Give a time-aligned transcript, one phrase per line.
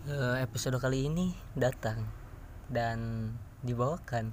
[0.00, 2.08] Eh, episode kali ini datang
[2.72, 3.28] dan
[3.60, 4.32] dibawakan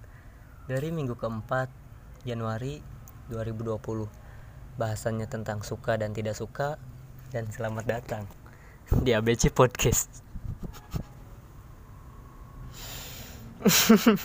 [0.64, 1.68] dari minggu keempat
[2.24, 2.80] Januari
[3.28, 3.76] 2020
[4.80, 6.80] bahasannya tentang suka dan tidak suka
[7.36, 8.24] dan selamat datang
[9.04, 10.24] di ABC Podcast.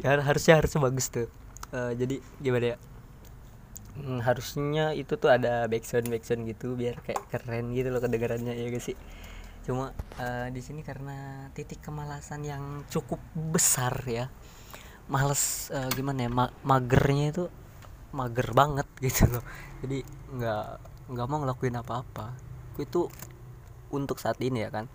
[0.00, 1.28] Ya harusnya harusnya bagus tuh.
[1.72, 2.78] Eh, jadi gimana ya?
[3.96, 8.68] Hmm, harusnya itu tuh ada backsound backsound gitu biar kayak keren gitu loh kedengarannya ya
[8.68, 8.96] guys sih
[9.66, 9.90] cuma
[10.22, 14.30] eh, di sini karena titik kemalasan yang cukup besar ya
[15.06, 17.44] males eh, gimana ya ma- magernya itu
[18.14, 19.44] mager banget gitu loh.
[19.82, 19.98] Jadi
[20.36, 20.66] nggak
[21.12, 22.34] nggak mau ngelakuin apa-apa.
[22.80, 23.10] Itu
[23.94, 24.86] untuk saat ini ya kan.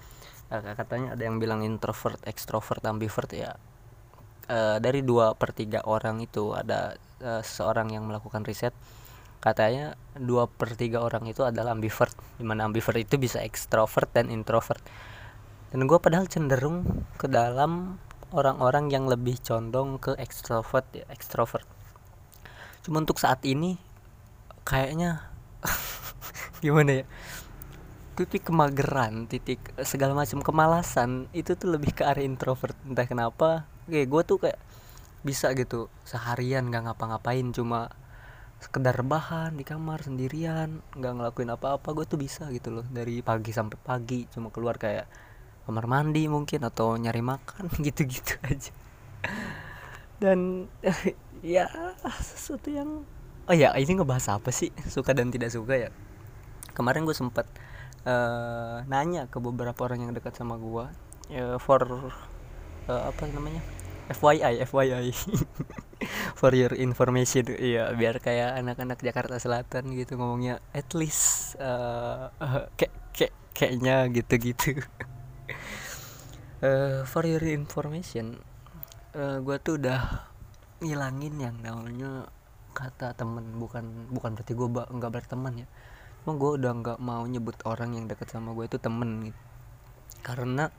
[0.51, 3.55] Eh, katanya ada yang bilang introvert extrovert ambivert ya.
[4.51, 8.75] Eh, dari dua per tiga orang itu ada eh, seseorang yang melakukan riset
[9.41, 14.29] katanya dua per tiga orang itu adalah ambivert di mana ambivert itu bisa extrovert dan
[14.29, 14.79] introvert.
[15.73, 17.97] Dan gue padahal cenderung ke dalam
[18.31, 21.65] orang-orang yang lebih condong ke extrovert ya extrovert.
[22.85, 23.81] Cuma untuk saat ini
[24.61, 25.25] kayaknya
[26.63, 27.05] gimana ya?
[28.13, 32.77] Titik kemageran titik eh, segala macam kemalasan itu tuh lebih ke arah introvert.
[32.85, 34.59] Entah kenapa kayak gue tuh kayak
[35.21, 37.93] bisa gitu seharian nggak ngapa-ngapain cuma
[38.61, 42.85] sekedar rebahan di kamar sendirian nggak ngelakuin apa-apa gue tuh bisa gitu loh.
[42.85, 45.09] Dari pagi sampai pagi cuma keluar kayak
[45.65, 48.71] kamar mandi mungkin atau nyari makan gitu-gitu aja.
[50.21, 50.69] Dan
[51.41, 51.65] ya
[52.21, 53.01] sesuatu yang
[53.49, 54.69] oh ya ini ngebahas apa sih?
[54.85, 55.89] Suka dan tidak suka ya?
[56.77, 57.49] Kemarin gue sempet
[58.05, 60.85] eh, nanya ke beberapa orang yang dekat sama gue
[61.33, 61.81] ya, for
[62.85, 63.65] eh, apa namanya?
[64.11, 65.09] FYI FYI
[66.41, 67.53] for your information.
[67.53, 74.09] Iya biar kayak anak-anak Jakarta Selatan gitu ngomongnya at least eh, eh, kayak kayak kayaknya
[74.09, 74.81] gitu-gitu.
[76.61, 78.37] Eh, for your information
[79.17, 80.29] gue tuh udah
[80.77, 82.29] ngilangin yang namanya
[82.77, 83.57] kata temen.
[83.57, 85.67] Bukan bukan berarti gue nggak berteman ya.
[86.21, 89.41] Cuma gue udah nggak mau nyebut orang yang deket sama gue itu temen gitu.
[90.21, 90.69] Karena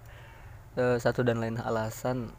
[0.79, 2.31] eh, satu dan lain alasan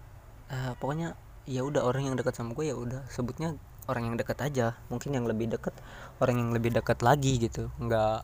[0.47, 3.55] eh, pokoknya ya udah orang yang dekat sama gue ya udah sebutnya
[3.91, 4.79] orang yang dekat aja.
[4.87, 5.75] Mungkin yang lebih dekat
[6.23, 7.67] orang yang lebih dekat lagi gitu.
[7.79, 8.23] Nggak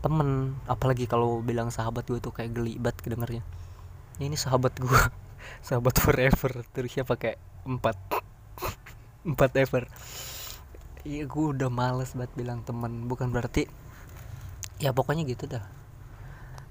[0.00, 0.56] temen.
[0.64, 3.44] Apalagi kalau bilang sahabat gue tuh kayak geli banget kedengernya
[4.16, 5.00] ya ini sahabat gue
[5.66, 6.64] sahabat forever.
[6.72, 7.36] Terusnya pakai
[7.68, 7.96] empat.
[9.28, 9.90] Empat ever.
[11.02, 13.10] Iya gue udah males banget bilang temen.
[13.10, 13.66] Bukan berarti
[14.78, 15.64] ya pokoknya gitu dah.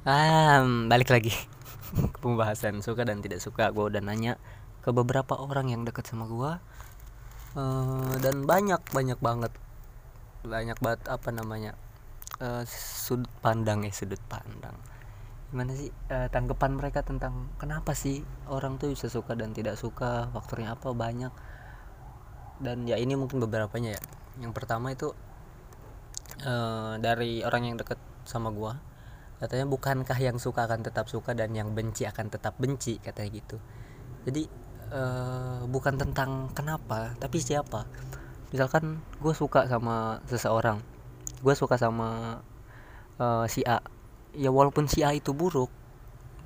[0.06, 1.36] Ah balik lagi
[2.24, 2.80] pembahasan.
[2.82, 4.40] Suka dan tidak suka gue udah nanya
[4.86, 6.52] ke beberapa orang yang deket sama gue
[7.56, 9.52] Eh, dan banyak banyak banget.
[10.44, 11.72] Banyak banget apa namanya
[12.44, 14.76] eh, sudut pandang ya sudut pandang.
[15.52, 20.28] Gimana sih eh, tanggapan mereka tentang kenapa sih orang tuh bisa suka dan tidak suka
[20.36, 21.32] faktornya apa banyak?
[22.60, 24.02] Dan ya ini mungkin beberapanya ya.
[24.44, 25.16] Yang pertama itu
[26.44, 28.76] eh, dari orang yang deket sama gua
[29.36, 33.00] katanya bukankah yang suka akan tetap suka dan yang benci akan tetap benci?
[33.00, 33.58] Katanya gitu.
[34.28, 34.65] Jadi
[34.96, 37.84] eh, bukan tentang kenapa tapi siapa.
[38.56, 40.80] Misalkan gue suka sama seseorang
[41.44, 42.40] gue suka sama
[43.20, 43.84] eh, si A.
[44.36, 45.72] Ya walaupun si A itu buruk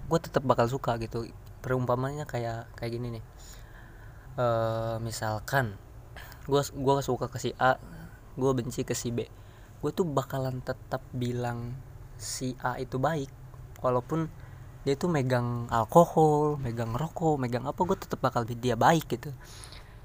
[0.09, 1.29] gue tetap bakal suka gitu.
[1.61, 3.23] Perumpamannya kayak kayak gini nih.
[4.39, 5.77] Eh misalkan
[6.49, 7.77] gue gua suka ke si A
[8.39, 9.27] gue benci ke si B.
[9.79, 11.77] Gue tuh bakalan tetap bilang
[12.19, 13.31] si A itu baik
[13.79, 14.27] walaupun
[14.89, 19.29] dia tuh megang alkohol megang rokok megang apa gue tetap bakal dia baik gitu.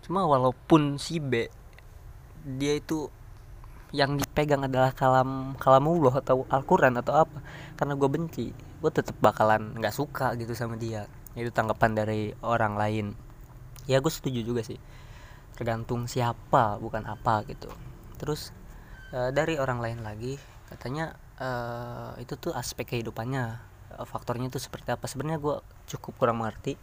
[0.05, 1.49] Cuma walaupun si B
[2.45, 3.09] dia itu
[3.97, 7.41] yang dipegang adalah kalam kalamullah atau Al-Quran atau apa
[7.81, 11.09] karena gue benci gue tetap bakalan nggak suka gitu sama dia.
[11.33, 13.07] Itu tanggapan dari orang lain.
[13.89, 14.77] Ya gue setuju juga sih.
[15.57, 17.73] Tergantung siapa bukan apa gitu.
[18.21, 18.53] Terus
[19.17, 20.37] eh, dari orang lain lagi
[20.69, 23.45] katanya eh, itu tuh aspek kehidupannya.
[23.49, 25.07] eh, faktornya itu seperti apa.
[25.07, 25.57] Sebenarnya gue
[25.95, 26.75] cukup kurang mengerti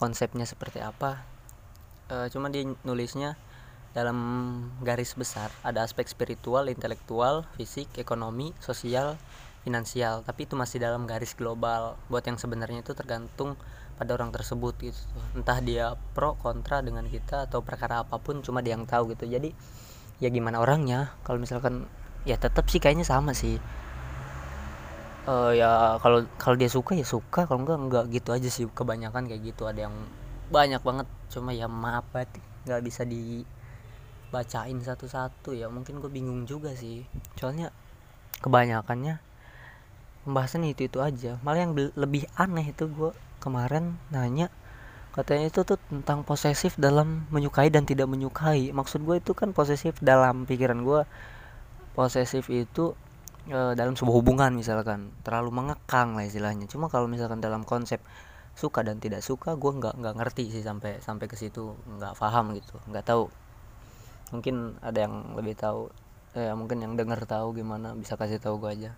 [0.00, 1.20] konsepnya seperti apa.
[2.08, 3.36] Eh, cuma dia nulisnya
[3.92, 4.18] dalam
[4.80, 5.52] garis besar.
[5.60, 9.20] Ada aspek spiritual, intelektual, fisik, ekonomi, sosial,
[9.66, 10.24] finansial.
[10.24, 12.00] Tapi itu masih dalam garis global.
[12.08, 13.60] Buat yang sebenarnya itu tergantung
[13.98, 14.96] pada orang tersebut gitu.
[15.34, 19.26] Entah dia pro kontra dengan kita atau perkara apa pun cuma dia yang tahu gitu.
[19.26, 19.50] Jadi
[20.22, 21.12] ya gimana orangnya?
[21.26, 21.90] Kalau misalkan
[22.22, 23.58] ya tetap sih kayaknya sama sih
[25.28, 27.44] Eh ya kalau kalau dia suka ya suka.
[27.44, 28.64] Kalau enggak enggak gitu aja sih.
[28.72, 29.68] Kebanyakan kayak gitu.
[29.68, 29.96] Ada yang
[30.48, 31.06] banyak banget.
[31.28, 35.68] Cuma ya maaf banget nggak bisa dibacain satu-satu ya.
[35.68, 37.04] Mungkin gue bingung juga sih.
[37.36, 37.68] Soalnya
[38.40, 39.20] kebanyakannya
[40.24, 41.36] pembahasan itu itu aja.
[41.44, 43.12] Malah yang lebih aneh itu gue
[43.44, 44.48] kemarin nanya
[45.08, 48.72] katanya itu tuh tentang posesif dalam menyukai dan tidak menyukai.
[48.72, 51.04] Maksud gue itu kan posesif dalam pikiran gue
[51.92, 52.94] posesif itu
[53.48, 55.10] e, dalam sebuah hubungan misalkan.
[55.24, 56.68] Terlalu mengekang lah istilahnya.
[56.68, 58.04] Cuma kalau misalkan dalam konsep
[58.52, 61.74] suka dan tidak suka gue nggak nggak ngerti sih sampai sampai ke situ.
[61.98, 62.76] Nggak paham gitu.
[62.88, 63.24] Nggak tahu.
[64.36, 65.88] Mungkin ada yang lebih tahu.
[66.36, 68.90] Ya mungkin yang denger tahu gimana bisa kasih tahu gue aja.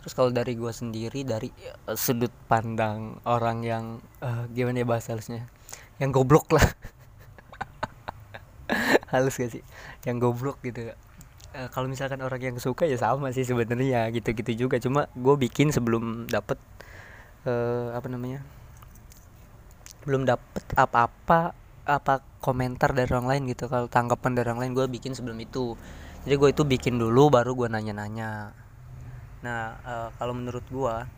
[0.00, 1.52] Terus kalau dari gue sendiri dari
[1.84, 3.84] uh, sudut pandang orang yang
[4.24, 5.44] uh, gimana ya bahasa halusnya?
[6.00, 6.64] Yang goblok lah.
[9.12, 9.60] Halus gak sih?
[10.08, 10.88] Yang goblok gitu
[11.56, 14.76] uh, kalau misalkan orang yang suka ya sama sih sebenarnya gitu-gitu juga.
[14.82, 16.58] Cuma gue bikin sebelum dapet
[17.46, 18.42] uh, apa namanya
[20.08, 21.52] belum dapet apa-apa
[21.84, 23.66] apa komentar dari orang lain gitu.
[23.66, 25.76] Kalau tanggapan dari orang lain gue bikin sebelum itu.
[26.24, 28.52] Jadi gue itu bikin dulu baru gue nanya-nanya.
[29.40, 31.08] Nah uh, kalau menurut gua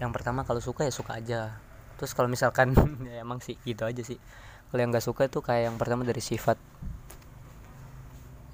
[0.00, 1.52] yang pertama kalau suka ya suka aja.
[2.00, 2.72] Terus kalau misalkan
[3.08, 4.16] ya emang sih gitu aja sih.
[4.72, 6.56] Kalau yang nggak suka itu kayak yang pertama dari sifat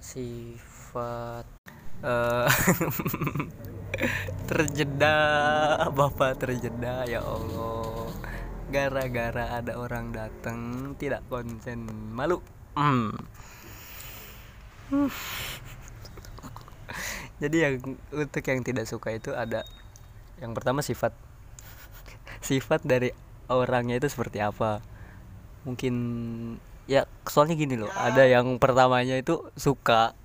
[0.03, 2.49] sifat uh,
[4.49, 5.17] terjeda
[5.91, 8.09] bapak terjeda ya allah.
[8.69, 12.45] Gara-gara ada orang datang tidak konsen malu.
[12.77, 13.17] Hmm.
[17.43, 17.75] Jadi yang
[18.13, 19.65] untuk yang tidak suka itu ada
[20.41, 21.17] yang pertama sifat.
[22.45, 23.13] Sifat dari
[23.49, 24.85] orangnya itu seperti apa?
[25.65, 25.95] Mungkin
[26.89, 30.17] ya soalnya gini loh ada yang pertamanya itu suka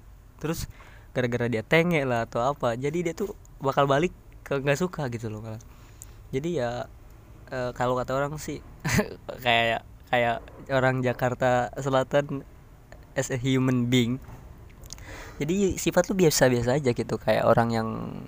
[0.43, 0.67] terus
[1.15, 3.31] gara-gara dia tenge lah atau apa jadi dia tuh
[3.63, 4.11] bakal balik
[4.43, 5.39] ke nggak suka gitu loh
[6.35, 6.71] jadi ya
[7.47, 8.59] e, kalau kata orang sih
[9.45, 10.41] kayak kayak
[10.73, 12.41] orang Jakarta Selatan
[13.13, 14.17] as a human being.
[15.41, 17.87] Jadi sifat lu biasa-biasa aja gitu kayak orang yang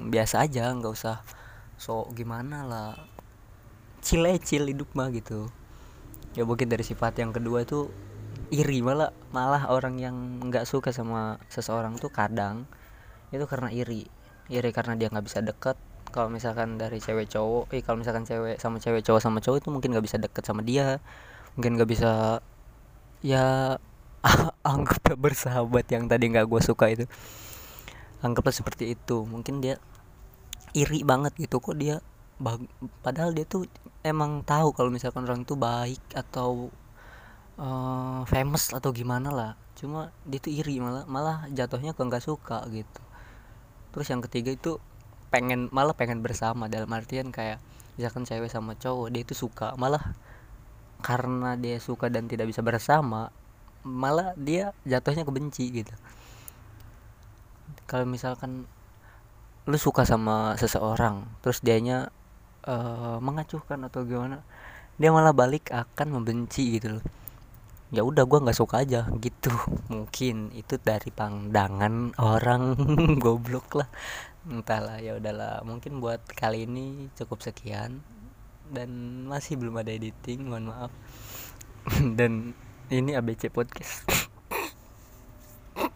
[0.09, 1.21] biasa aja nggak usah
[1.77, 2.93] so gimana lah.
[4.01, 5.49] Chill chill hidup mah gitu.
[6.33, 7.93] Ya mungkin dari sifat yang kedua itu
[8.53, 12.69] iri malah malah orang yang nggak suka sama seseorang tuh kadang
[13.33, 14.05] itu karena iri.
[14.51, 15.77] Iri karena dia nggak bisa deket.
[16.13, 19.69] Kalau misalkan dari cewek cowok eh kalau misalkan cewek sama cewek cowok sama cowok itu
[19.73, 21.01] mungkin nggak bisa deket sama dia.
[21.57, 22.39] Mungkin nggak bisa
[23.25, 23.75] ya
[24.63, 27.05] anggaplah bersahabat yang tadi nggak gue suka itu.
[28.23, 29.25] Anggaplah seperti itu.
[29.27, 29.81] Mungkin dia
[30.75, 32.03] iri banget gitu kok dia
[32.99, 33.63] padahal dia tuh
[34.03, 36.67] emang tahu kalau misalkan orang itu baik atau
[37.59, 39.51] uh, famous atau gimana lah.
[39.75, 43.01] Cuma dia tuh iri malah malah jatuhnya ke nggak suka gitu.
[43.95, 44.79] Terus yang ketiga itu
[45.31, 47.59] pengen malah pengen bersama dalam artian kayak
[47.99, 49.75] misalkan cewek sama cowok dia itu suka.
[49.75, 50.15] Malah
[51.03, 53.29] karena dia suka dan tidak bisa bersama
[53.85, 55.93] malah dia jatuhnya kebenci gitu.
[57.85, 58.65] Kalau misalkan
[59.65, 62.13] lu suka sama seseorang terus dianya
[62.69, 64.45] uh, mengacuhkan atau gimana
[65.01, 67.05] dia malah balik akan membenci gitu loh
[67.95, 69.55] ya udah gue nggak suka aja gitu.
[69.87, 72.75] Mungkin itu dari pandangan orang
[73.23, 73.89] goblok lah.
[74.43, 78.03] Entahlah ya udahlah mungkin buat kali ini cukup sekian.
[78.67, 80.91] Dan masih belum ada editing mohon maaf.
[82.19, 82.51] Dan
[82.91, 84.03] ini ABC podcast.
[85.79, 85.87] Uh,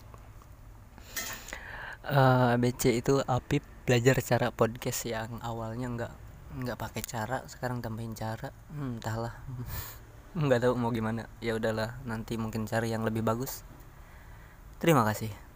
[2.15, 6.13] eh, ABC itu Apip belajar cara podcast yang awalnya nggak
[6.49, 8.55] nggak pakai cara sekarang tambahin cara.
[8.71, 9.35] Hmm, entahlah
[10.37, 11.25] nggak tahu mau gimana.
[11.41, 13.65] Ya udahlah nanti mungkin cari yang lebih bagus.
[14.79, 15.48] Terima kasih